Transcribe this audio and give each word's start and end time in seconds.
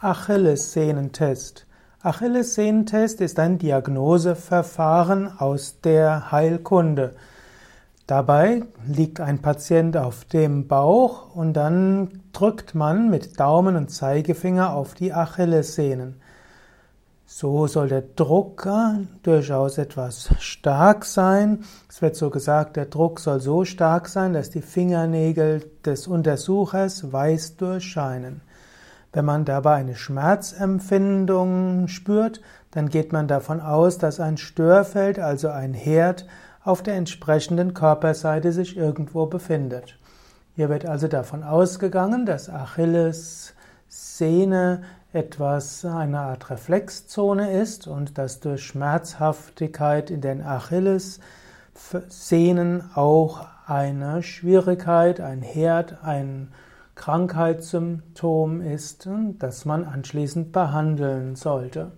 Achillessehnentest. 0.00 1.66
Achillessehnentest 2.02 3.20
ist 3.20 3.40
ein 3.40 3.58
Diagnoseverfahren 3.58 5.40
aus 5.40 5.80
der 5.80 6.30
Heilkunde. 6.30 7.16
Dabei 8.06 8.62
liegt 8.86 9.18
ein 9.18 9.42
Patient 9.42 9.96
auf 9.96 10.24
dem 10.24 10.68
Bauch 10.68 11.34
und 11.34 11.54
dann 11.54 12.22
drückt 12.32 12.76
man 12.76 13.10
mit 13.10 13.40
Daumen 13.40 13.74
und 13.74 13.90
Zeigefinger 13.90 14.72
auf 14.72 14.94
die 14.94 15.12
Achillessehnen. 15.12 16.20
So 17.26 17.66
soll 17.66 17.88
der 17.88 18.02
Druck 18.02 18.68
durchaus 19.24 19.78
etwas 19.78 20.30
stark 20.38 21.06
sein. 21.06 21.64
Es 21.88 22.02
wird 22.02 22.14
so 22.14 22.30
gesagt, 22.30 22.76
der 22.76 22.86
Druck 22.86 23.18
soll 23.18 23.40
so 23.40 23.64
stark 23.64 24.06
sein, 24.06 24.32
dass 24.32 24.48
die 24.50 24.62
Fingernägel 24.62 25.68
des 25.84 26.06
Untersuchers 26.06 27.12
weiß 27.12 27.56
durchscheinen. 27.56 28.42
Wenn 29.12 29.24
man 29.24 29.44
dabei 29.44 29.74
eine 29.76 29.96
Schmerzempfindung 29.96 31.88
spürt, 31.88 32.40
dann 32.70 32.90
geht 32.90 33.12
man 33.12 33.26
davon 33.26 33.60
aus, 33.60 33.98
dass 33.98 34.20
ein 34.20 34.36
Störfeld, 34.36 35.18
also 35.18 35.48
ein 35.48 35.72
Herd, 35.72 36.26
auf 36.62 36.82
der 36.82 36.96
entsprechenden 36.96 37.72
Körperseite 37.72 38.52
sich 38.52 38.76
irgendwo 38.76 39.24
befindet. 39.26 39.98
Hier 40.54 40.68
wird 40.68 40.84
also 40.84 41.08
davon 41.08 41.42
ausgegangen, 41.42 42.26
dass 42.26 42.50
Achillessehne 42.50 44.82
etwas 45.12 45.86
eine 45.86 46.20
Art 46.20 46.50
Reflexzone 46.50 47.52
ist 47.52 47.86
und 47.86 48.18
dass 48.18 48.40
durch 48.40 48.66
Schmerzhaftigkeit 48.66 50.10
in 50.10 50.20
den 50.20 50.42
Achillessehnen 50.42 52.90
auch 52.94 53.46
eine 53.66 54.22
Schwierigkeit, 54.22 55.20
ein 55.20 55.40
Herd, 55.40 56.04
ein 56.04 56.52
Krankheitssymptom 56.98 58.60
ist, 58.60 59.08
das 59.38 59.64
man 59.64 59.84
anschließend 59.84 60.52
behandeln 60.52 61.36
sollte. 61.36 61.92